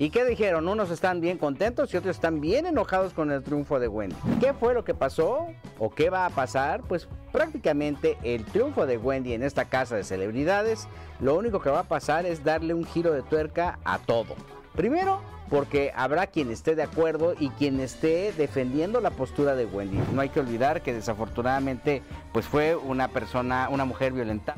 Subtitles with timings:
[0.00, 0.66] ¿Y qué dijeron?
[0.66, 4.16] Unos están bien contentos y otros están bien enojados con el triunfo de Wendy.
[4.40, 5.48] ¿Qué fue lo que pasó?
[5.78, 6.80] ¿O qué va a pasar?
[6.80, 10.88] Pues prácticamente el triunfo de Wendy en esta casa de celebridades,
[11.20, 14.36] lo único que va a pasar es darle un giro de tuerca a todo.
[14.74, 19.98] Primero, porque habrá quien esté de acuerdo y quien esté defendiendo la postura de Wendy.
[20.14, 22.00] No hay que olvidar que desafortunadamente
[22.32, 24.56] pues fue una persona, una mujer violentada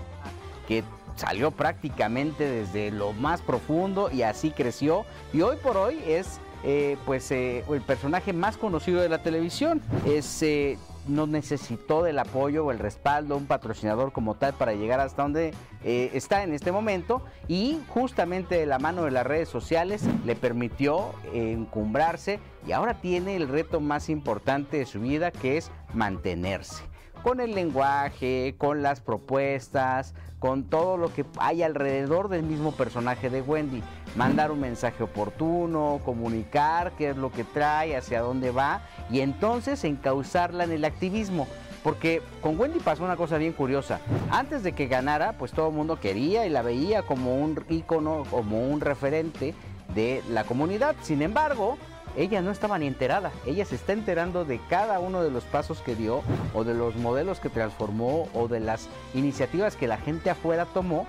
[0.68, 0.84] que
[1.16, 5.04] salió prácticamente desde lo más profundo y así creció.
[5.32, 9.80] Y hoy por hoy es eh, pues eh, el personaje más conocido de la televisión.
[10.06, 10.78] Eh,
[11.08, 15.52] no necesitó del apoyo o el respaldo, un patrocinador como tal para llegar hasta donde
[15.82, 17.24] está en este momento.
[17.48, 22.38] Y justamente la mano de las redes sociales le permitió encumbrarse
[22.68, 26.91] y ahora tiene el reto más importante de su vida que es mantenerse
[27.22, 33.30] con el lenguaje, con las propuestas, con todo lo que hay alrededor del mismo personaje
[33.30, 33.82] de Wendy.
[34.16, 39.84] Mandar un mensaje oportuno, comunicar qué es lo que trae, hacia dónde va y entonces
[39.84, 41.46] encauzarla en el activismo.
[41.84, 44.00] Porque con Wendy pasó una cosa bien curiosa.
[44.30, 48.24] Antes de que ganara, pues todo el mundo quería y la veía como un ícono,
[48.30, 49.54] como un referente
[49.94, 50.94] de la comunidad.
[51.02, 51.76] Sin embargo,
[52.16, 53.32] ella no estaba ni enterada.
[53.46, 56.22] Ella se está enterando de cada uno de los pasos que dio
[56.54, 61.06] o de los modelos que transformó o de las iniciativas que la gente afuera tomó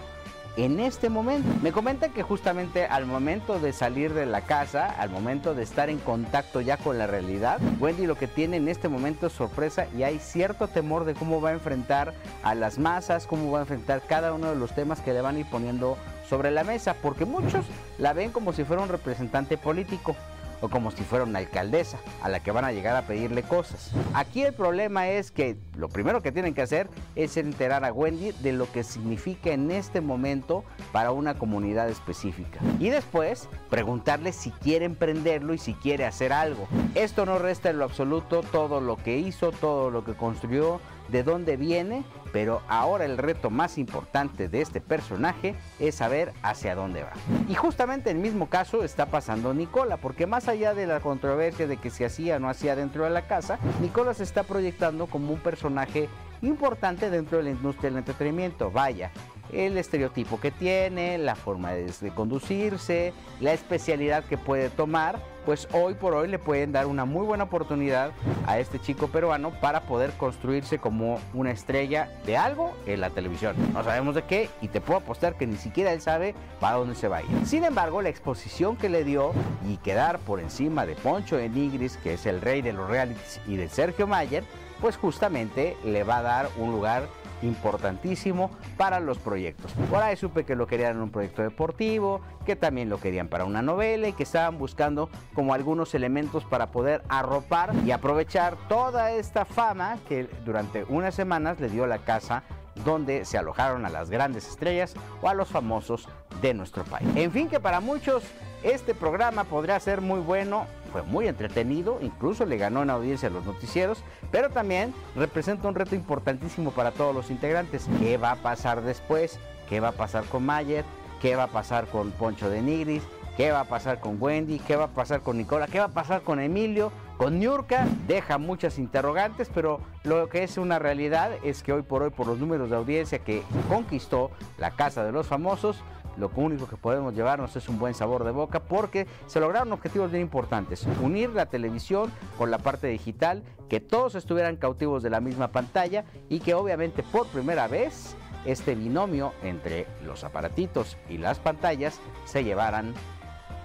[0.56, 1.50] en este momento.
[1.62, 5.90] Me comentan que justamente al momento de salir de la casa, al momento de estar
[5.90, 9.88] en contacto ya con la realidad, Wendy lo que tiene en este momento es sorpresa
[9.98, 12.14] y hay cierto temor de cómo va a enfrentar
[12.44, 15.38] a las masas, cómo va a enfrentar cada uno de los temas que le van
[15.38, 15.98] a ir poniendo
[16.30, 17.66] sobre la mesa, porque muchos
[17.98, 20.16] la ven como si fuera un representante político
[20.64, 23.92] o como si fuera una alcaldesa a la que van a llegar a pedirle cosas.
[24.14, 28.32] Aquí el problema es que lo primero que tienen que hacer es enterar a Wendy
[28.32, 32.62] de lo que significa en este momento para una comunidad específica.
[32.80, 36.70] Y después preguntarle si quiere emprenderlo y si quiere hacer algo.
[36.96, 40.80] Esto no resta en lo absoluto todo lo que hizo, todo lo que construyó,
[41.10, 46.76] de dónde viene, pero ahora el reto más importante de este personaje es saber hacia
[46.76, 47.14] dónde va.
[47.48, 51.78] Y justamente el mismo caso está pasando Nicola, porque más allá de la controversia de
[51.78, 55.32] que se hacía o no hacía dentro de la casa, Nicola se está proyectando como
[55.32, 56.10] un personaje
[56.42, 58.72] importante dentro de la industria del entretenimiento.
[58.72, 59.12] Vaya,
[59.54, 65.94] el estereotipo que tiene, la forma de, conducirse, la especialidad que puede tomar, pues hoy
[65.94, 68.12] por hoy le pueden dar una muy buena oportunidad
[68.48, 73.56] a este chico peruano para poder construirse como una estrella de algo en la televisión.
[73.74, 76.96] No sabemos de qué y te puedo apostar que ni siquiera él sabe para dónde
[76.96, 77.46] se va a ir.
[77.46, 79.34] Sin embargo, la exposición que le dio
[79.68, 83.42] y quedar por encima de Poncho de Nigris, que es el rey de los realities,
[83.48, 84.44] y de Sergio Mayer,
[84.82, 87.08] pues justamente le va a dar un lugar
[87.44, 89.72] importantísimo para los proyectos.
[89.90, 93.46] Por ahí supe que lo querían en un proyecto deportivo, que también lo querían para
[93.46, 99.12] una novela y que estaban buscando como algunos elementos para poder arropar y aprovechar toda
[99.12, 102.44] esta fama que durante unas semanas le dio la casa
[102.86, 106.08] donde se alojaron a las grandes estrellas o a los famosos
[106.42, 107.08] de nuestro país.
[107.16, 108.24] En fin, que para muchos
[108.64, 113.32] este programa podría ser muy bueno, fue muy entretenido, incluso le ganó en audiencia a
[113.32, 117.88] los noticieros, pero también representa un reto importantísimo para todos los integrantes.
[118.00, 119.40] ¿Qué va a pasar después?
[119.68, 120.86] ¿Qué va a pasar con Mayer?
[121.20, 123.02] ¿Qué va a pasar con Poncho de Nigris?
[123.36, 124.60] ¿Qué va a pasar con Wendy?
[124.60, 125.66] ¿Qué va a pasar con Nicola?
[125.66, 126.92] ¿Qué va a pasar con Emilio?
[127.18, 132.04] Con Niurka deja muchas interrogantes, pero lo que es una realidad es que hoy por
[132.04, 134.30] hoy, por los números de audiencia que conquistó
[134.60, 135.84] la Casa de los Famosos,
[136.18, 140.12] lo único que podemos llevarnos es un buen sabor de boca porque se lograron objetivos
[140.12, 140.86] bien importantes.
[141.02, 146.06] Unir la televisión con la parte digital, que todos estuvieran cautivos de la misma pantalla
[146.30, 148.16] y que obviamente por primera vez
[148.46, 152.94] este binomio entre los aparatitos y las pantallas se llevaran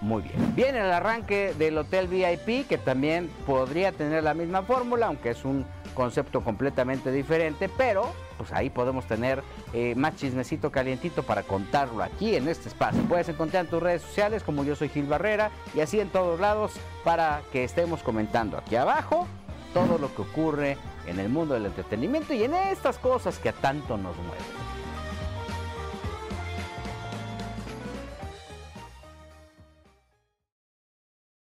[0.00, 0.54] muy bien.
[0.54, 5.44] Viene el arranque del Hotel VIP que también podría tener la misma fórmula, aunque es
[5.44, 9.42] un concepto completamente diferente, pero pues ahí podemos tener
[9.74, 13.02] eh, más chismecito calientito para contarlo aquí en este espacio.
[13.02, 16.40] Puedes encontrar en tus redes sociales como yo soy Gil Barrera y así en todos
[16.40, 16.72] lados
[17.04, 19.26] para que estemos comentando aquí abajo
[19.74, 23.52] todo lo que ocurre en el mundo del entretenimiento y en estas cosas que a
[23.52, 24.67] tanto nos mueven.